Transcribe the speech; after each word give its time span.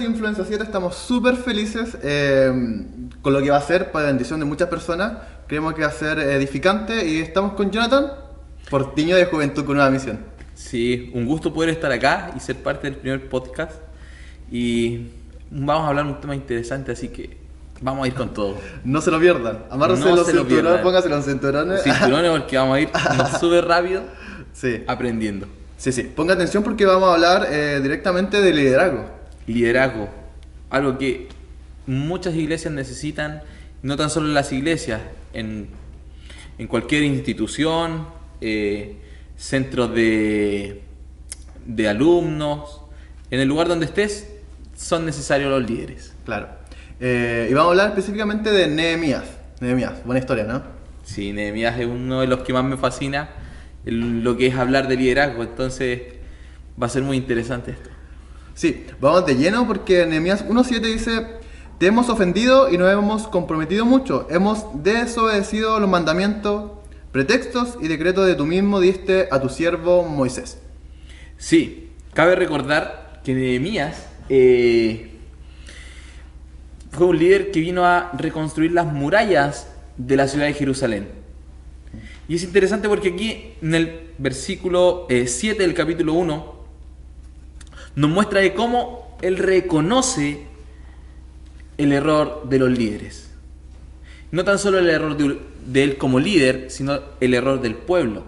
de 0.00 0.06
Influencia 0.06 0.44
7 0.46 0.64
estamos 0.64 0.96
súper 0.96 1.36
felices 1.36 1.96
eh, 2.02 2.52
con 3.22 3.32
lo 3.32 3.40
que 3.42 3.50
va 3.50 3.56
a 3.58 3.62
ser 3.62 3.92
para 3.92 4.06
bendición 4.06 4.40
de 4.40 4.46
muchas 4.46 4.68
personas. 4.68 5.12
Creemos 5.46 5.74
que 5.74 5.82
va 5.82 5.88
a 5.88 5.92
ser 5.92 6.18
edificante 6.18 7.06
y 7.06 7.18
estamos 7.20 7.52
con 7.52 7.70
Jonathan, 7.70 8.06
Portiño 8.70 9.16
de 9.16 9.26
Juventud 9.26 9.64
con 9.64 9.76
Nueva 9.76 9.90
Misión. 9.90 10.18
Sí, 10.54 11.10
un 11.14 11.26
gusto 11.26 11.52
poder 11.52 11.70
estar 11.70 11.90
acá 11.92 12.32
y 12.36 12.40
ser 12.40 12.56
parte 12.56 12.90
del 12.90 12.96
primer 12.98 13.28
podcast. 13.28 13.72
Y 14.50 15.08
vamos 15.50 15.84
a 15.84 15.88
hablar 15.88 16.04
de 16.06 16.12
un 16.12 16.20
tema 16.20 16.34
interesante, 16.34 16.92
así 16.92 17.08
que 17.08 17.36
vamos 17.80 18.04
a 18.04 18.08
ir 18.08 18.14
con 18.14 18.32
todo. 18.34 18.56
No 18.84 19.00
se 19.00 19.10
lo 19.10 19.18
pierdan. 19.20 19.64
Amárrense 19.70 20.04
No 20.04 20.16
los 20.16 20.26
se 20.26 20.32
lo 20.32 20.40
cinturones, 20.40 20.62
pierdan. 20.70 20.82
pónganse 20.82 21.08
los 21.08 21.24
cinturones. 21.24 21.82
Cinturones 21.82 22.30
porque 22.30 22.56
vamos 22.56 22.76
a 22.76 22.80
ir 22.80 22.90
súper 23.40 23.64
rápido 23.66 24.02
sí. 24.52 24.82
aprendiendo. 24.86 25.46
sí, 25.76 25.92
sí. 25.92 26.02
Ponga 26.04 26.34
atención 26.34 26.62
porque 26.62 26.84
vamos 26.86 27.08
a 27.08 27.14
hablar 27.14 27.46
eh, 27.50 27.80
directamente 27.82 28.40
de 28.40 28.52
liderazgo. 28.54 29.19
Liderazgo, 29.46 30.08
algo 30.70 30.98
que 30.98 31.28
muchas 31.86 32.34
iglesias 32.34 32.72
necesitan, 32.72 33.42
no 33.82 33.96
tan 33.96 34.10
solo 34.10 34.28
en 34.28 34.34
las 34.34 34.52
iglesias, 34.52 35.00
en, 35.32 35.68
en 36.58 36.66
cualquier 36.66 37.02
institución, 37.02 38.06
eh, 38.40 38.96
centros 39.36 39.94
de, 39.94 40.82
de 41.66 41.88
alumnos, 41.88 42.82
en 43.30 43.40
el 43.40 43.48
lugar 43.48 43.68
donde 43.68 43.86
estés, 43.86 44.28
son 44.76 45.06
necesarios 45.06 45.50
los 45.50 45.68
líderes. 45.68 46.14
Claro. 46.24 46.48
Eh, 47.00 47.48
y 47.50 47.54
vamos 47.54 47.68
a 47.68 47.70
hablar 47.70 47.88
específicamente 47.88 48.50
de 48.50 48.68
Nehemías. 48.68 49.24
Nehemías, 49.60 50.04
buena 50.04 50.20
historia, 50.20 50.44
¿no? 50.44 50.62
Sí, 51.04 51.32
Nehemías 51.32 51.78
es 51.78 51.86
uno 51.86 52.20
de 52.20 52.26
los 52.26 52.40
que 52.40 52.52
más 52.52 52.64
me 52.64 52.76
fascina 52.76 53.30
lo 53.84 54.36
que 54.36 54.46
es 54.48 54.54
hablar 54.54 54.88
de 54.88 54.96
liderazgo, 54.96 55.42
entonces 55.42 56.02
va 56.80 56.86
a 56.86 56.90
ser 56.90 57.02
muy 57.02 57.16
interesante 57.16 57.72
esto. 57.72 57.90
Sí, 58.60 58.84
vamos 59.00 59.24
de 59.24 59.36
lleno 59.36 59.66
porque 59.66 60.04
Nehemías 60.04 60.46
1.7 60.46 60.80
dice, 60.82 61.26
te 61.78 61.86
hemos 61.86 62.10
ofendido 62.10 62.70
y 62.70 62.76
nos 62.76 62.92
hemos 62.92 63.26
comprometido 63.26 63.86
mucho, 63.86 64.26
hemos 64.28 64.66
desobedecido 64.82 65.80
los 65.80 65.88
mandamientos, 65.88 66.72
pretextos 67.10 67.78
y 67.80 67.88
decretos 67.88 68.26
de 68.26 68.34
tú 68.34 68.44
mismo 68.44 68.78
diste 68.78 69.28
a 69.30 69.40
tu 69.40 69.48
siervo 69.48 70.02
Moisés. 70.02 70.58
Sí, 71.38 71.88
cabe 72.12 72.36
recordar 72.36 73.22
que 73.24 73.32
Nehemías 73.32 74.06
eh, 74.28 75.10
fue 76.90 77.06
un 77.06 77.18
líder 77.18 77.52
que 77.52 77.60
vino 77.60 77.86
a 77.86 78.12
reconstruir 78.12 78.72
las 78.72 78.84
murallas 78.84 79.68
de 79.96 80.16
la 80.16 80.28
ciudad 80.28 80.44
de 80.44 80.52
Jerusalén. 80.52 81.08
Y 82.28 82.34
es 82.34 82.42
interesante 82.42 82.90
porque 82.90 83.08
aquí 83.08 83.54
en 83.62 83.74
el 83.74 84.10
versículo 84.18 85.06
eh, 85.08 85.28
7 85.28 85.62
del 85.62 85.72
capítulo 85.72 86.12
1 86.12 86.59
nos 87.94 88.10
muestra 88.10 88.40
de 88.40 88.54
cómo 88.54 89.16
él 89.22 89.36
reconoce 89.36 90.46
el 91.78 91.92
error 91.92 92.48
de 92.48 92.58
los 92.58 92.70
líderes. 92.70 93.30
No 94.30 94.44
tan 94.44 94.58
solo 94.58 94.78
el 94.78 94.88
error 94.88 95.16
de, 95.16 95.82
él 95.82 95.96
como 95.96 96.20
líder, 96.20 96.70
sino 96.70 97.00
el 97.20 97.34
error 97.34 97.60
del 97.60 97.74
pueblo. 97.74 98.24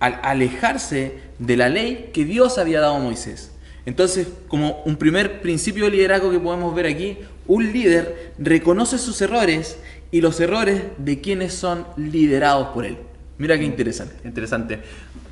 Al 0.00 0.20
alejarse 0.22 1.18
de 1.38 1.56
la 1.56 1.68
ley 1.68 2.10
que 2.12 2.24
Dios 2.24 2.58
había 2.58 2.80
dado 2.80 2.96
a 2.96 2.98
Moisés. 2.98 3.52
Entonces, 3.86 4.28
como 4.48 4.82
un 4.84 4.96
primer 4.96 5.40
principio 5.40 5.84
de 5.84 5.92
liderazgo 5.92 6.30
que 6.30 6.40
podemos 6.40 6.74
ver 6.74 6.86
aquí, 6.86 7.18
un 7.46 7.72
líder 7.72 8.32
reconoce 8.38 8.98
sus 8.98 9.20
errores 9.20 9.78
y 10.10 10.20
los 10.20 10.40
errores 10.40 10.82
de 10.98 11.20
quienes 11.20 11.54
son 11.54 11.86
liderados 11.96 12.68
por 12.68 12.84
él. 12.84 12.98
Mira 13.38 13.58
qué 13.58 13.64
interesante. 13.64 14.16
Interesante. 14.26 14.80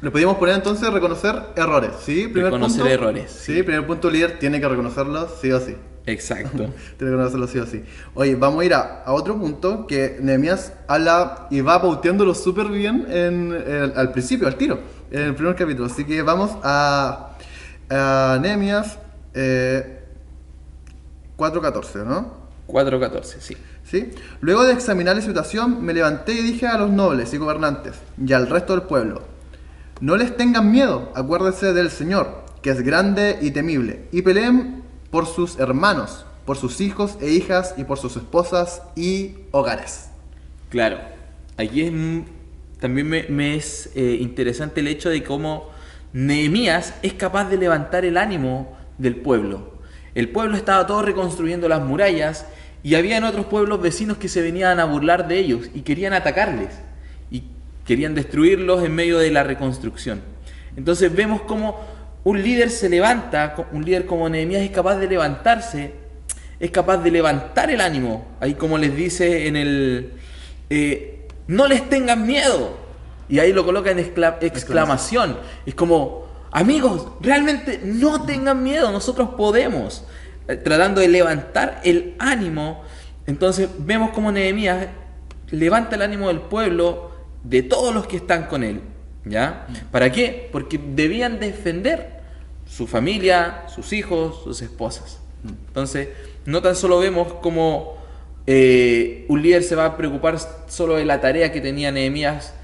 Le 0.03 0.11
podríamos 0.11 0.37
poner 0.37 0.57
entonces 0.57 0.93
reconocer 0.93 1.41
errores, 1.57 1.93
¿sí? 2.05 2.27
Reconocer 2.27 2.81
punto. 2.83 2.93
errores, 2.93 3.31
Sí, 3.31 3.63
primer 3.63 3.87
punto, 3.87 4.11
líder 4.11 4.39
tiene 4.39 4.61
que 4.61 4.69
reconocerlos 4.69 5.31
sí 5.41 5.51
o 5.53 5.61
sí. 5.61 5.77
Exacto. 6.05 6.51
Tiene 6.99 6.99
que 6.99 7.05
reconocerlo 7.05 7.47
sí 7.47 7.59
o 7.61 7.67
sí. 7.67 7.85
Oye, 8.15 8.35
vamos 8.35 8.61
a 8.61 8.65
ir 8.65 8.75
a, 8.75 9.03
a 9.05 9.13
otro 9.13 9.39
punto 9.39 9.87
que 9.87 10.19
Nehemías 10.21 10.73
habla 10.89 11.47
y 11.51 11.61
va 11.61 11.81
pauteándolo 11.81 12.35
súper 12.35 12.67
bien 12.67 13.07
en, 13.09 13.93
al 13.95 14.11
principio, 14.11 14.49
al 14.49 14.57
tiro, 14.57 14.81
en 15.13 15.21
el 15.23 15.35
primer 15.37 15.55
capítulo. 15.55 15.87
Así 15.87 16.05
que 16.05 16.21
vamos 16.23 16.51
a, 16.65 17.37
a 17.89 18.39
Nehemías 18.43 18.99
eh, 19.35 20.01
4.14, 21.39 22.05
¿no? 22.05 22.43
4.14, 22.67 23.23
sí. 23.39 23.57
¿Sí? 23.85 24.11
Luego 24.41 24.65
de 24.65 24.73
examinar 24.73 25.15
la 25.15 25.23
situación, 25.23 25.85
me 25.85 25.93
levanté 25.93 26.33
y 26.33 26.43
dije 26.43 26.67
a 26.67 26.79
los 26.79 26.91
nobles 26.91 27.33
y 27.35 27.37
gobernantes 27.37 27.95
y 28.25 28.33
al 28.33 28.49
resto 28.49 28.73
del 28.73 28.83
pueblo, 28.83 29.23
no 30.03 30.17
les 30.17 30.37
tengan 30.37 30.73
miedo, 30.73 31.13
acuérdense 31.15 31.73
del 31.73 31.89
Señor, 31.89 32.45
que 32.61 32.71
es 32.71 32.83
grande 32.83 33.39
y 33.41 33.53
temible, 33.53 34.09
y 34.11 34.23
peleen 34.23 34.83
por 35.13 35.27
sus 35.27 35.61
hermanos, 35.61 36.27
por 36.45 36.57
sus 36.57 36.81
hijos 36.81 37.17
e 37.21 37.31
hijas 37.31 37.75
y 37.77 37.85
por 37.85 38.01
sus 38.01 38.17
esposas 38.17 38.83
y 38.97 39.37
hogares. 39.53 40.11
Claro, 40.71 40.99
aquí 41.57 41.83
es, 41.83 41.93
también 42.81 43.09
me, 43.09 43.55
es 43.55 43.93
eh, 43.95 44.19
interesante 44.21 44.81
el 44.81 44.89
hecho 44.89 45.09
de 45.09 45.23
cómo 45.23 45.71
Nehemías 46.13 46.95
es 47.03 47.13
capaz 47.13 47.49
de 47.49 47.59
levantar 47.59 48.05
el 48.05 48.17
ánimo 48.17 48.77
del 48.99 49.15
pueblo. 49.15 49.75
El 50.17 50.31
pueblo 50.31 50.57
estaba 50.57 50.85
todo 50.85 51.03
reconstruyendo 51.03 51.69
las 51.69 51.81
murallas 51.81 52.45
y 52.83 52.97
habían 52.97 53.23
otros 53.23 53.47
pueblos 53.47 53.81
vecinos 53.81 54.17
que 54.17 54.29
se 54.29 54.43
venían 54.43 54.81
a 54.81 54.85
burlar 54.85 55.29
de 55.29 55.39
ellos 55.39 55.71
y 55.73 55.83
querían 55.83 56.13
atacarles 56.13 56.71
querían 57.87 58.15
destruirlos 58.15 58.85
en 58.85 58.95
medio 58.95 59.19
de 59.19 59.31
la 59.31 59.43
reconstrucción. 59.43 60.21
Entonces 60.77 61.15
vemos 61.15 61.43
cómo 61.43 61.81
un 62.25 62.43
líder 62.43 62.71
se 62.71 62.89
levanta, 62.89 63.55
un 63.73 63.85
líder 63.85 64.07
como 64.07 64.29
Nehemías 64.29 64.63
es 64.63 64.71
capaz 64.71 64.97
de 64.97 65.09
levantarse, 65.09 65.93
es 66.61 66.71
capaz 66.71 66.99
de 66.99 67.11
levantar 67.11 67.71
el 67.71 67.81
ánimo, 67.81 68.27
ahí 68.41 68.55
como 68.55 68.79
les 68.79 68.95
dice 68.95 69.49
en 69.49 69.57
el, 69.57 70.13
eh, 70.71 71.27
no 71.49 71.67
les 71.67 71.89
tengan 71.89 72.27
miedo, 72.27 72.77
y 73.29 73.41
ahí 73.41 73.53
lo 73.53 73.65
coloca 73.65 73.91
en 73.91 73.99
excla- 73.99 74.39
exclamación, 74.41 75.39
es 75.67 75.75
como, 75.75 76.27
amigos, 76.53 77.09
realmente 77.21 77.81
no 77.83 78.25
tengan 78.25 78.63
miedo, 78.63 78.91
nosotros 78.93 79.31
podemos, 79.37 80.05
Eh, 80.49 80.57
tratando 80.57 81.01
de 81.01 81.07
levantar 81.07 81.81
el 81.85 82.17
ánimo, 82.19 82.83
entonces 83.29 83.69
vemos 83.79 84.11
como 84.11 84.33
Nehemías 84.33 84.89
levanta 85.53 85.95
el 85.95 86.03
ánimo 86.03 86.27
del 86.27 86.41
pueblo, 86.41 87.12
de 87.45 87.63
todos 87.63 87.95
los 87.95 88.07
que 88.07 88.17
están 88.17 88.47
con 88.47 88.65
él. 88.65 88.81
¿Ya? 89.25 89.69
¿Para 89.93 90.11
qué? 90.11 90.49
Porque 90.51 90.79
debían 90.79 91.39
defender 91.39 92.23
su 92.67 92.87
familia, 92.87 93.65
sus 93.69 93.93
hijos, 93.93 94.43
sus 94.43 94.63
esposas. 94.63 95.21
Entonces, 95.69 96.09
no 96.45 96.61
tan 96.63 96.75
solo 96.75 96.99
vemos 96.99 97.35
como 97.35 97.97
eh, 98.47 99.25
un 99.29 99.43
líder 99.43 99.63
se 99.63 99.77
va 99.77 99.85
a 99.85 99.97
preocupar 99.97 100.39
solo 100.69 100.97
de 100.97 101.05
la 101.05 101.21
tarea 101.21 101.53
que 101.53 101.61
tenía 101.61 101.93
Nehemías 101.93 102.55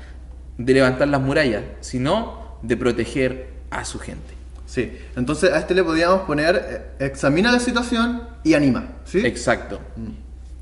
de 0.56 0.74
levantar 0.74 1.08
las 1.08 1.20
murallas, 1.20 1.62
sino 1.80 2.58
de 2.62 2.76
proteger 2.76 3.48
a 3.70 3.84
su 3.84 3.98
gente. 3.98 4.34
Sí, 4.66 4.98
entonces 5.16 5.52
a 5.52 5.60
este 5.60 5.74
le 5.74 5.84
podríamos 5.84 6.22
poner, 6.22 6.94
eh, 7.00 7.06
examina 7.06 7.50
la 7.50 7.60
situación 7.60 8.22
y 8.44 8.54
anima, 8.54 8.88
¿sí? 9.04 9.20
Exacto. 9.24 9.80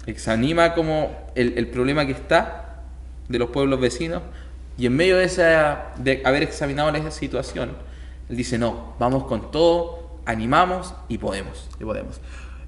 Exanima 0.06 0.74
como 0.74 1.10
el, 1.34 1.54
el 1.56 1.68
problema 1.68 2.06
que 2.06 2.12
está 2.12 2.65
de 3.28 3.38
los 3.38 3.50
pueblos 3.50 3.80
vecinos 3.80 4.22
y 4.78 4.86
en 4.86 4.96
medio 4.96 5.16
de, 5.16 5.24
esa, 5.24 5.92
de 5.96 6.22
haber 6.24 6.42
examinado 6.42 6.90
esa 6.90 7.10
situación, 7.10 7.70
él 8.28 8.36
dice, 8.36 8.58
no, 8.58 8.94
vamos 8.98 9.24
con 9.24 9.50
todo, 9.50 10.18
animamos 10.26 10.94
y 11.08 11.18
podemos. 11.18 11.68
Y 11.80 11.84
podemos. 11.84 12.20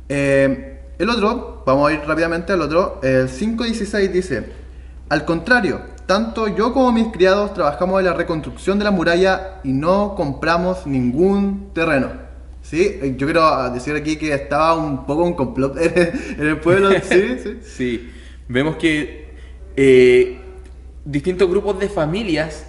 Eh, 0.08 0.80
el 0.98 1.10
otro, 1.10 1.62
vamos 1.66 1.90
a 1.90 1.92
ir 1.92 2.00
rápidamente 2.00 2.52
al 2.52 2.62
otro. 2.62 3.00
El 3.02 3.28
5.16 3.28 4.10
dice: 4.10 4.52
Al 5.10 5.24
contrario, 5.24 5.80
tanto 6.06 6.48
yo 6.48 6.72
como 6.72 6.92
mis 6.92 7.08
criados 7.08 7.52
trabajamos 7.52 8.00
en 8.00 8.06
la 8.06 8.14
reconstrucción 8.14 8.78
de 8.78 8.84
la 8.84 8.90
muralla 8.90 9.60
y 9.62 9.72
no 9.72 10.14
compramos 10.16 10.86
ningún 10.86 11.70
terreno. 11.74 12.28
¿Sí? 12.62 12.82
Eh, 12.82 13.14
Yo 13.16 13.26
quiero 13.26 13.44
ah, 13.44 13.70
decir 13.70 13.94
aquí 13.94 14.16
que 14.16 14.32
estaba 14.32 14.74
un 14.74 15.06
poco 15.06 15.24
un 15.24 15.34
complot 15.34 15.76
en 15.80 16.46
el 16.46 16.58
pueblo. 16.58 16.90
Sí, 17.02 17.38
sí. 17.42 17.58
Sí, 17.62 18.12
vemos 18.48 18.76
que 18.76 19.28
eh, 19.76 20.37
distintos 21.10 21.48
grupos 21.48 21.78
de 21.80 21.88
familias 21.88 22.66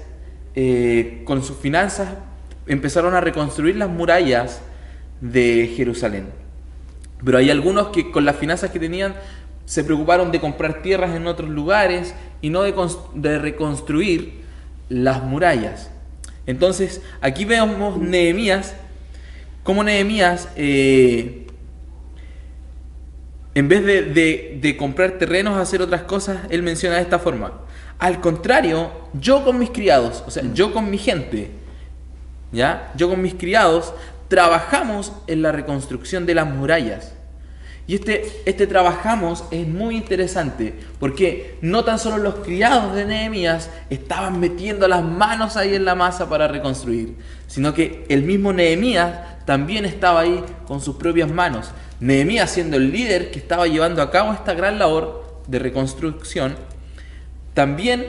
eh, 0.56 1.21
con 1.25 1.44
sus 1.44 1.57
finanzas 1.57 2.07
empezaron 2.68 3.13
a 3.13 3.21
reconstruir 3.21 3.75
las 3.75 3.89
murallas 3.89 4.62
de 5.21 5.74
Jerusalén. 5.75 6.27
Pero 7.24 7.38
hay 7.38 7.50
algunos 7.50 7.89
que 7.89 8.12
con 8.12 8.24
las 8.24 8.38
finanzas 8.38 8.71
que 8.71 8.80
tenían 8.80 9.15
se 9.65 9.83
preocuparon 9.83 10.31
de 10.31 10.39
comprar 10.39 10.81
tierras 10.81 11.15
en 11.15 11.27
otros 11.27 11.50
lugares 11.50 12.15
y 12.41 12.50
no 12.50 12.62
de, 12.63 12.74
de 13.15 13.39
reconstruir 13.39 14.41
las 14.88 15.21
murallas. 15.21 15.91
Entonces, 16.47 17.01
aquí 17.21 17.44
vemos 17.45 17.97
Nehemías, 17.97 18.74
como 19.63 19.83
Nehemías, 19.83 20.47
eh, 20.56 21.45
en 23.53 23.68
vez 23.68 23.83
de, 23.86 24.03
de- 24.03 24.57
de 24.62 24.77
comprar 24.77 25.12
terrenos, 25.19 25.57
hacer 25.57 25.81
otras 25.81 26.03
cosas, 26.03 26.38
él 26.50 26.63
menciona 26.63 26.95
de 26.95 27.01
esta 27.01 27.19
forma. 27.19 27.51
Al 28.00 28.22
contrario, 28.22 28.92
yo 29.13 29.44
con 29.44 29.60
mis 29.60 29.69
criados, 29.69 30.24
o 30.25 30.31
sea, 30.31 30.44
yo 30.54 30.74
con 30.74 30.90
mi 30.90 30.98
gente, 30.98 31.51
¿ya? 32.51 32.92
Yo 32.96 33.10
con 33.10 33.22
mis 33.22 33.34
criados 33.34 33.94
trabajamos 34.30 35.12
en 35.28 35.42
la 35.42 35.51
reconstrucción 35.51 36.25
de 36.25 36.36
las 36.36 36.48
murallas. 36.48 37.13
Y 37.88 37.96
este, 37.96 38.44
este 38.46 38.68
trabajamos 38.68 39.46
es 39.50 39.68
muy 39.68 39.98
interesante 39.98 40.75
porque 41.00 41.57
no 41.62 41.84
tan 41.84 41.98
solo 41.98 42.18
los 42.18 42.36
criados 42.36 42.94
de 42.96 43.04
Nehemías 43.04 43.72
estaban 43.90 44.40
metiendo 44.40 44.88
las 44.88 45.04
manos 45.04 45.57
ahí 45.57 45.74
en 45.74 45.86
la 45.86 45.96
masa 45.96 46.30
para 46.30 46.48
reconstruir, 46.48 47.16
sino 47.48 47.74
que 47.74 48.06
el 48.07 48.22
mismo 48.22 48.54
Nehemías 48.54 49.46
también 49.46 49.86
estaba 49.86 50.19
ahí 50.22 50.44
con 50.68 50.81
sus 50.81 50.98
propias 50.98 51.31
manos. 51.31 51.72
Nehemías 52.00 52.51
siendo 52.51 52.78
el 52.78 52.92
líder 52.92 53.31
que 53.31 53.40
estaba 53.40 53.66
llevando 53.66 54.04
a 54.04 54.12
cabo 54.12 54.34
esta 54.34 54.54
gran 54.54 54.78
labor 54.78 55.42
de 55.48 55.57
reconstrucción, 55.57 56.56
también 57.60 58.06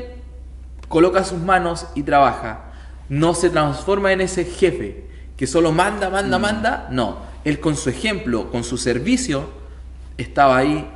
coloca 0.86 1.24
sus 1.24 1.40
manos 1.40 1.88
y 1.96 2.04
trabaja. 2.04 2.66
No 3.08 3.34
se 3.34 3.50
transforma 3.50 4.12
en 4.12 4.20
ese 4.20 4.44
jefe 4.44 5.06
que 5.36 5.48
solo 5.48 5.72
manda, 5.72 6.08
manda, 6.08 6.38
Mm. 6.38 6.40
manda. 6.40 6.88
No, 6.92 7.16
él 7.44 7.58
con 7.58 7.74
su 7.74 7.90
ejemplo, 7.90 8.48
con 8.52 8.62
su 8.62 8.78
servicio, 8.78 9.50
estaba 10.18 10.56
ahí 10.58 10.88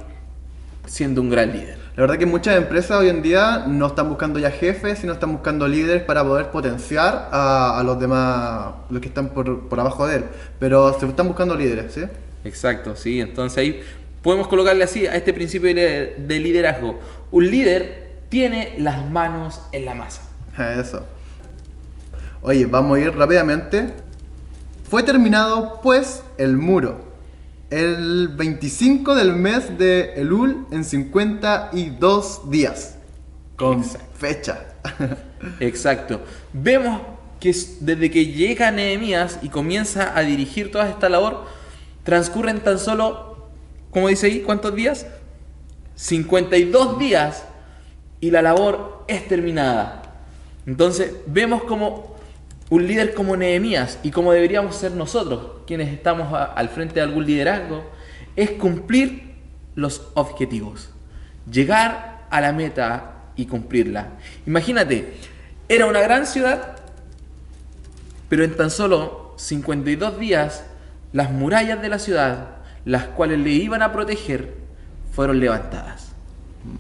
siendo 0.87 1.21
un 1.21 1.31
gran 1.31 1.51
líder. 1.51 1.79
La 1.97 2.03
verdad 2.03 2.17
que 2.17 2.27
muchas 2.27 2.57
empresas 2.57 2.97
hoy 2.97 3.09
en 3.09 3.23
día 3.23 3.65
no 3.67 3.89
están 3.89 4.09
buscando 4.09 4.39
ya 4.39 4.53
jefes, 4.53 5.01
sino 5.01 5.15
están 5.15 5.33
buscando 5.33 5.67
líderes 5.67 6.05
para 6.05 6.23
poder 6.23 6.53
potenciar 6.53 7.31
a, 7.33 7.81
a 7.81 7.83
los 7.83 7.99
demás, 7.99 8.69
los 8.89 9.01
que 9.01 9.09
están 9.09 9.31
por, 9.31 9.69
por 9.69 9.81
abajo 9.81 10.07
de 10.07 10.19
él. 10.19 10.25
Pero 10.61 10.97
se 11.01 11.07
están 11.07 11.27
buscando 11.27 11.57
líderes, 11.57 11.93
¿sí? 11.93 12.03
Exacto, 12.45 12.95
sí. 12.95 13.21
Entonces 13.21 13.59
ahí 13.59 13.81
podemos 14.23 14.47
colocarle 14.47 14.85
así 14.85 15.09
a 15.09 15.17
este 15.17 15.33
principio 15.33 15.75
de 15.75 16.15
de 16.17 16.39
liderazgo. 16.39 17.01
Un 17.33 17.51
líder 17.51 18.04
tiene 18.29 18.75
las 18.79 19.09
manos 19.11 19.61
en 19.73 19.85
la 19.85 19.95
masa. 19.95 20.23
Eso. 20.79 21.05
Oye, 22.43 22.67
vamos 22.67 22.99
a 22.99 23.01
ir 23.01 23.17
rápidamente. 23.17 23.93
Fue 24.89 25.03
terminado, 25.03 25.81
pues, 25.83 26.23
el 26.37 26.57
muro. 26.57 27.13
El 27.71 28.29
25 28.29 29.15
del 29.15 29.33
mes 29.33 29.79
de 29.79 30.15
Elul 30.15 30.67
en 30.71 30.85
52 30.85 32.51
días. 32.51 32.97
Con 33.57 33.81
Exacto. 33.81 34.07
fecha. 34.19 34.65
Exacto. 35.61 36.21
Vemos 36.53 37.01
que 37.41 37.55
desde 37.81 38.11
que 38.11 38.27
llega 38.27 38.71
Nehemías 38.71 39.39
y 39.43 39.49
comienza 39.49 40.17
a 40.17 40.21
dirigir 40.23 40.71
toda 40.71 40.89
esta 40.89 41.09
labor, 41.09 41.47
transcurren 42.03 42.61
tan 42.61 42.79
solo, 42.79 43.49
como 43.91 44.09
dice 44.09 44.27
ahí, 44.27 44.41
¿cuántos 44.41 44.75
días? 44.75 45.07
52 45.97 46.99
días 46.99 47.45
y 48.25 48.31
la 48.31 48.41
labor 48.41 49.05
es 49.07 49.29
terminada. 49.29 50.01
Entonces, 50.65 51.13
vemos 51.27 51.65
como 51.65 52.17
un 52.71 52.87
líder 52.87 53.13
como 53.13 53.37
Nehemías 53.37 53.99
y 54.03 54.13
como 54.13 54.33
deberíamos 54.33 54.77
ser 54.77 54.93
nosotros, 54.93 55.61
quienes 55.67 55.93
estamos 55.93 56.33
al 56.33 56.71
frente 56.71 56.95
de 56.95 57.01
algún 57.03 57.27
liderazgo, 57.27 57.85
es 58.35 58.53
cumplir 58.53 59.35
los 59.75 60.09
objetivos, 60.15 60.89
llegar 61.53 62.27
a 62.31 62.41
la 62.41 62.55
meta 62.55 63.25
y 63.37 63.45
cumplirla. 63.45 64.13
Imagínate, 64.47 65.13
era 65.69 65.85
una 65.85 66.01
gran 66.01 66.27
ciudad, 66.27 66.77
pero 68.31 68.43
en 68.43 68.57
tan 68.57 68.71
solo 68.71 69.35
52 69.37 70.19
días, 70.19 70.65
las 71.13 71.31
murallas 71.31 71.83
de 71.83 71.91
la 71.91 71.99
ciudad, 71.99 72.57
las 72.87 73.05
cuales 73.05 73.41
le 73.41 73.51
iban 73.51 73.83
a 73.83 73.93
proteger, 73.93 74.55
fueron 75.13 75.41
levantadas. 75.41 76.13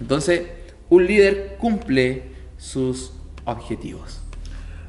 Entonces, 0.00 0.63
un 0.90 1.06
líder 1.06 1.56
cumple 1.58 2.22
sus 2.56 3.12
objetivos. 3.44 4.20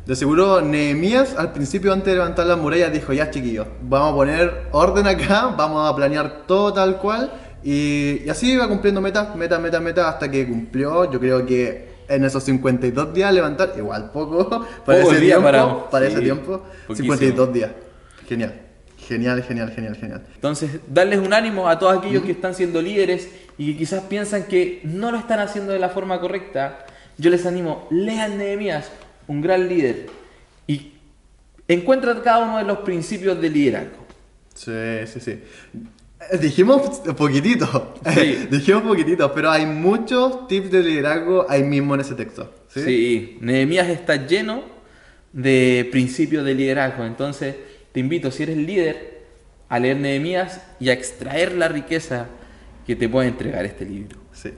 De 0.05 0.15
seguro 0.15 0.61
Nehemías 0.61 1.35
al 1.35 1.51
principio 1.51 1.91
antes 1.91 2.07
de 2.07 2.13
levantar 2.13 2.45
las 2.45 2.59
murallas 2.59 2.93
dijo, 2.93 3.11
ya 3.11 3.31
chiquillos, 3.31 3.67
vamos 3.81 4.11
a 4.13 4.15
poner 4.15 4.67
orden 4.71 5.07
acá, 5.07 5.47
vamos 5.57 5.89
a 5.91 5.95
planear 5.95 6.43
todo 6.47 6.71
tal 6.73 6.97
cual. 6.97 7.31
Y, 7.63 8.21
y 8.23 8.29
así 8.29 8.51
iba 8.51 8.67
cumpliendo 8.67 9.01
metas, 9.01 9.35
meta, 9.35 9.57
meta, 9.57 9.79
meta, 9.79 10.07
hasta 10.09 10.29
que 10.29 10.47
cumplió, 10.47 11.09
yo 11.11 11.19
creo 11.19 11.43
que 11.45 11.95
en 12.07 12.23
esos 12.23 12.43
52 12.43 13.11
días 13.15 13.33
levantar, 13.33 13.73
igual 13.75 14.11
poco, 14.11 14.47
para 14.85 14.99
Poco 15.01 15.11
ese 15.11 15.21
día 15.21 15.37
tiempo, 15.37 15.43
para- 15.43 15.89
para 15.89 16.05
sí, 16.05 16.11
ese 16.11 16.21
tiempo, 16.21 16.61
poquísimo. 16.85 17.13
52 17.15 17.53
días. 17.53 17.71
Genial, 18.27 18.61
genial, 19.07 19.43
genial, 19.43 19.71
genial, 19.71 19.95
genial. 19.95 20.23
Entonces, 20.35 20.79
darles 20.87 21.19
un 21.19 21.33
ánimo 21.33 21.67
a 21.69 21.77
todos 21.79 21.97
aquellos 21.97 22.23
que 22.23 22.31
están 22.31 22.53
siendo 22.55 22.81
líderes 22.81 23.29
y 23.57 23.71
que 23.71 23.77
quizás 23.79 24.03
piensan 24.03 24.43
que 24.43 24.81
no 24.83 25.11
lo 25.11 25.17
están 25.17 25.39
haciendo 25.39 25.71
de 25.71 25.79
la 25.79 25.89
forma 25.89 26.19
correcta. 26.19 26.85
Yo 27.17 27.29
les 27.29 27.45
animo, 27.45 27.87
lean 27.91 28.37
Nehemías, 28.37 28.91
un 29.27 29.41
gran 29.41 29.69
líder, 29.69 30.07
y 30.67 30.91
encuentran 31.67 32.19
cada 32.21 32.45
uno 32.45 32.57
de 32.57 32.63
los 32.65 32.79
principios 32.79 33.39
del 33.39 33.53
liderazgo. 33.53 34.05
Sí, 34.53 34.71
sí, 35.07 35.19
sí. 35.19 35.39
Dijimos 36.39 36.99
poquitito, 37.15 37.95
Sí. 38.13 38.47
dijimos 38.51 38.83
poquitito, 38.83 39.33
pero 39.33 39.51
hay 39.51 39.65
muchos 39.65 40.47
tips 40.47 40.71
de 40.71 40.83
liderazgo 40.83 41.45
ahí 41.49 41.63
mismo 41.63 41.93
en 41.95 42.01
ese 42.01 42.15
texto. 42.15 42.53
¿sí? 42.67 42.81
¿sí? 42.81 43.37
Nehemías 43.41 43.87
está 43.89 44.25
lleno 44.25 44.63
de 45.33 45.87
principios 45.91 46.45
de 46.45 46.55
liderazgo. 46.55 47.05
Entonces, 47.05 47.55
te 47.95 48.01
invito, 48.01 48.29
si 48.29 48.43
eres 48.43 48.57
líder, 48.57 49.21
a 49.69 49.79
leer 49.79 49.95
Nehemías 49.95 50.61
y 50.81 50.89
a 50.89 50.93
extraer 50.93 51.53
la 51.55 51.69
riqueza 51.69 52.27
que 52.85 52.93
te 52.97 53.07
puede 53.07 53.29
entregar 53.29 53.63
este 53.65 53.85
libro. 53.85 54.17
Sí. 54.33 54.49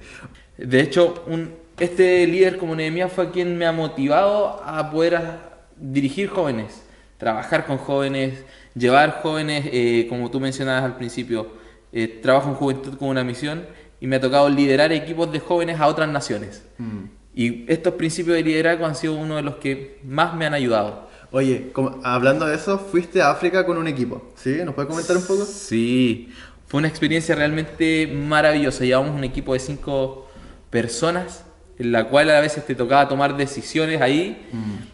De 0.58 0.82
hecho, 0.82 1.24
un- 1.28 1.54
este 1.80 2.26
líder 2.26 2.58
como 2.58 2.76
Nehemías 2.76 3.12
fue 3.14 3.30
quien 3.30 3.56
me 3.56 3.68
ha 3.68 3.72
motivado 3.72 4.60
a 4.66 4.90
poder 4.90 5.16
a- 5.18 5.60
dirigir 5.78 6.28
jóvenes, 6.30 6.82
trabajar 7.20 7.68
con 7.68 7.78
jóvenes, 7.78 8.44
llevar 8.74 9.20
jóvenes, 9.22 9.66
eh, 9.72 10.08
como 10.10 10.32
tú 10.32 10.40
mencionabas 10.40 10.84
al 10.84 10.96
principio, 10.98 11.48
eh, 11.94 12.08
trabajo 12.08 12.50
en 12.50 12.56
juventud 12.56 12.98
con 12.98 13.10
una 13.10 13.24
misión 13.24 13.66
y 14.02 14.08
me 14.08 14.16
ha 14.16 14.20
tocado 14.20 14.50
liderar 14.50 14.92
equipos 14.92 15.32
de 15.32 15.40
jóvenes 15.40 15.80
a 15.80 15.86
otras 15.86 16.10
naciones. 16.10 16.64
Mm. 16.80 17.04
Y 17.36 17.72
estos 17.72 17.94
principios 17.94 18.36
de 18.36 18.42
liderazgo 18.44 18.88
han 18.88 18.96
sido 18.96 19.14
uno 19.16 19.36
de 19.36 19.44
los 19.44 19.58
que 19.58 20.00
más 20.04 20.34
me 20.36 20.48
han 20.48 20.56
ayudado. 20.56 21.07
Oye, 21.32 21.70
como- 21.74 22.00
hablando 22.04 22.46
de 22.46 22.56
eso, 22.56 22.80
fuiste 22.80 23.22
a 23.22 23.32
África 23.32 23.66
con 23.66 23.78
un 23.78 23.88
equipo, 23.88 24.32
¿sí? 24.36 24.60
¿Nos 24.64 24.74
puedes 24.74 24.90
comentar 24.90 25.18
un 25.18 25.24
poco? 25.26 25.44
Sí, 25.46 26.30
fue 26.68 26.80
una 26.80 26.88
experiencia 26.88 27.36
realmente 27.36 28.08
maravillosa. 28.08 28.86
Llevamos 28.86 29.16
un 29.16 29.24
equipo 29.24 29.54
de 29.54 29.60
cinco 29.60 30.28
personas, 30.70 31.44
en 31.80 31.92
la 31.92 32.06
cual 32.06 32.30
a 32.32 32.40
veces 32.40 32.66
te 32.66 32.76
tocaba 32.76 33.08
tomar 33.08 33.36
decisiones 33.38 34.02
ahí, 34.02 34.48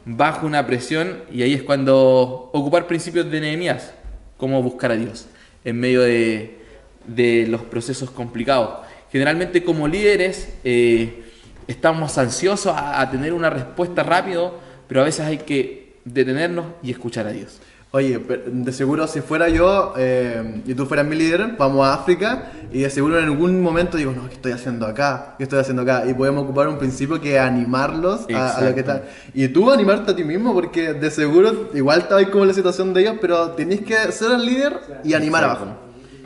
bajo 0.06 0.46
una 0.46 0.66
presión, 0.68 1.20
y 1.32 1.44
ahí 1.44 1.54
es 1.54 1.64
cuando 1.64 2.50
ocupar 2.54 2.88
principios 2.88 3.30
de 3.32 3.40
Nehemías, 3.40 3.94
cómo 4.38 4.62
buscar 4.62 4.92
a 4.92 4.96
Dios 4.96 5.28
en 5.64 5.80
medio 5.80 6.02
de, 6.02 6.60
de 7.08 7.46
los 7.48 7.62
procesos 7.62 8.10
complicados. 8.12 8.80
Generalmente 9.12 9.64
como 9.64 9.88
líderes 9.88 10.50
eh, 10.64 11.24
estamos 11.68 12.18
ansiosos 12.18 12.76
a, 12.76 13.00
a 13.00 13.10
tener 13.12 13.32
una 13.34 13.50
respuesta 13.50 14.04
rápido, 14.04 14.60
pero 14.88 15.02
a 15.02 15.04
veces 15.06 15.26
hay 15.26 15.38
que 15.38 15.83
detenernos 16.06 16.66
y 16.82 16.92
escuchar 16.92 17.28
a 17.28 17.32
Dios. 17.32 17.60
Oye, 17.92 18.20
de 18.48 18.72
seguro 18.72 19.06
si 19.06 19.22
fuera 19.22 19.50
yo 19.50 19.94
eh, 19.98 20.64
y 20.66 20.74
tú 20.74 20.88
fueras 20.88 21.06
mi 21.06 21.16
líder, 21.16 21.56
vamos 21.60 21.86
a 21.86 21.94
África 21.94 22.52
y 22.72 22.80
de 22.80 22.90
seguro 22.90 23.20
en 23.20 23.26
algún 23.26 23.62
momento 23.62 23.98
digo, 23.98 24.12
no, 24.14 24.28
¿qué 24.28 24.34
estoy 24.34 24.52
haciendo 24.52 24.88
acá? 24.88 25.36
¿Qué 25.38 25.44
estoy 25.44 25.60
haciendo 25.60 25.84
acá? 25.84 26.04
Y 26.08 26.16
podemos 26.16 26.44
ocupar 26.44 26.68
un 26.70 26.80
principio 26.80 27.22
que 27.22 27.38
animarlos 27.38 28.22
a, 28.34 28.58
a 28.58 28.62
lo 28.62 28.74
que 28.74 28.80
están. 28.80 29.04
Y 29.36 29.48
tú 29.50 29.70
animarte 29.70 30.12
a 30.12 30.16
ti 30.16 30.24
mismo 30.24 30.56
porque 30.56 30.94
de 30.94 31.12
seguro 31.12 31.70
igual 31.76 32.00
estabas 32.00 32.26
como 32.30 32.46
la 32.46 32.54
situación 32.54 32.96
de 32.96 33.02
ellos, 33.02 33.18
pero 33.22 33.52
tenés 33.52 33.82
que 33.82 34.12
ser 34.12 34.32
el 34.32 34.44
líder 34.44 34.80
y 35.04 35.14
animar 35.14 35.44
Exacto. 35.44 35.64
abajo. 35.66 35.80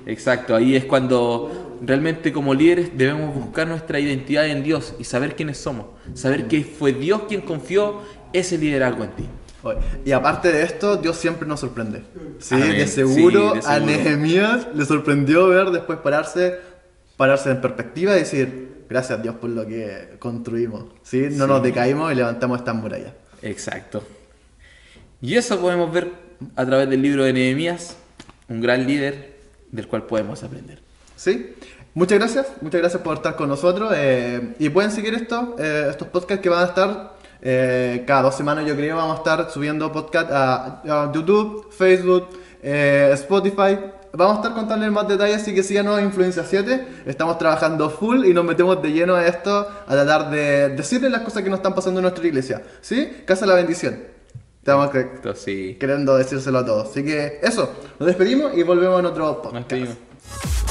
Exacto, 0.05 0.55
ahí 0.55 0.74
es 0.74 0.86
cuando 0.86 1.79
realmente 1.81 2.31
como 2.31 2.53
líderes 2.53 2.98
debemos 2.98 3.36
buscar 3.36 3.67
nuestra 3.67 4.00
identidad 4.00 4.48
en 4.48 4.63
Dios 4.63 4.96
y 5.00 5.03
saber 5.03 5.36
quiénes 5.36 5.57
somos, 5.57 5.88
saber 6.13 6.48
que 6.48 6.63
fue 6.63 6.93
Dios 6.93 7.24
quien 7.27 7.41
confió 7.41 8.00
ese 8.31 8.57
liderazgo 8.57 9.03
en 9.03 9.12
ti. 9.12 9.25
Y 10.06 10.12
aparte 10.12 10.52
de 10.52 10.64
esto, 10.64 10.98
Dios 10.98 11.18
siempre 11.18 11.48
nos 11.48 11.60
sorprende. 11.60 12.04
Sí, 12.40 12.56
Amén. 12.56 12.72
de 12.78 12.88
seguro, 12.88 13.54
Sí, 13.56 13.62
de 13.62 13.68
a. 13.68 13.80
Nehemías 13.80 14.68
le 14.74 14.86
sorprendió 14.86 15.48
ver 15.48 15.72
después 15.72 16.00
pararse, 16.00 16.60
pararse 17.18 17.50
en 17.52 17.62
perspectiva 17.62 18.16
y 18.16 18.20
decir, 18.20 18.84
gracias 18.90 19.22
Dios 19.22 19.36
por 19.36 19.50
lo 19.50 19.66
que 19.68 20.16
construimos. 20.20 20.86
¿Sí? 21.04 21.28
No 21.32 21.46
Sí. 21.46 21.50
nos 21.52 21.64
decaímos 21.64 22.12
y 22.12 22.16
levantamos 22.16 22.60
estas 22.60 22.76
murallas. 22.76 23.14
Exacto. 23.42 24.04
Y 25.22 25.36
eso 25.36 25.60
podemos 25.60 25.92
ver 25.92 26.12
a 26.56 26.66
través 26.66 26.90
del 26.90 27.02
libro 27.02 27.24
de 27.24 27.34
Nehemías, 27.34 27.96
un 28.50 28.62
gran 28.62 28.86
líder 28.86 29.36
del 29.72 29.88
cual 29.88 30.04
podemos 30.04 30.44
aprender. 30.44 30.80
¿Sí? 31.16 31.56
Muchas 31.96 32.20
gracias, 32.20 32.48
muchas 32.62 32.80
gracias 32.80 33.02
por 33.02 33.16
estar 33.18 33.36
con 33.36 33.50
nosotros. 33.50 33.92
eh, 33.96 34.54
y 34.60 34.70
pueden 34.70 34.92
seguir 34.92 35.16
esto, 35.16 35.56
eh, 35.58 35.88
estos 35.90 36.08
podcasts 36.10 36.44
que 36.44 36.50
van 36.50 36.64
a 36.64 36.68
estar 36.68 37.17
eh, 37.41 38.03
cada 38.08 38.24
dos 38.24 38.36
semanas, 38.36 38.65
yo 38.65 38.75
creo, 38.75 38.96
vamos 38.96 39.15
a 39.15 39.17
estar 39.20 39.50
subiendo 39.51 39.91
podcast 39.91 40.32
a, 40.32 40.82
a 40.88 41.12
YouTube, 41.12 41.70
Facebook, 41.72 42.27
eh, 42.63 43.12
Spotify. 43.13 43.77
Vamos 44.13 44.38
a 44.38 44.41
estar 44.41 44.53
contándoles 44.53 44.91
más 44.94 45.08
detalles, 45.08 45.41
así 45.41 45.53
que 45.53 45.62
síganos 45.62 46.00
en 46.00 46.06
Influencia 46.06 46.44
7. 46.44 46.88
Estamos 47.06 47.38
trabajando 47.38 47.89
full 47.89 48.25
y 48.25 48.34
nos 48.34 48.46
metemos 48.46 48.82
de 48.82 48.91
lleno 48.91 49.15
a 49.15 49.27
esto, 49.27 49.67
a 49.86 49.91
tratar 49.91 50.32
de 50.32 50.70
decirles 50.70 51.12
las 51.12 51.22
cosas 51.22 51.44
que 51.44 51.50
nos 51.50 51.60
están 51.60 51.75
pasando 51.75 52.00
en 52.00 52.03
nuestra 52.03 52.25
iglesia. 52.25 52.63
¿Sí? 52.82 53.22
Casa 53.25 53.46
la 53.46 53.53
bendición. 53.53 54.00
Estamos 54.58 54.94
Esto 54.96 55.36
sí. 55.36 55.77
queriendo 55.79 56.17
decírselo 56.17 56.60
a 56.60 56.65
todos. 56.65 56.89
Así 56.89 57.03
que 57.03 57.39
eso, 57.44 57.72
nos 58.00 58.08
despedimos 58.08 58.58
y 58.58 58.63
volvemos 58.63 59.00
en 59.00 59.06
otro 59.06 59.25
Nos 59.25 59.36
podcast. 59.38 59.56
despedimos. 59.72 60.67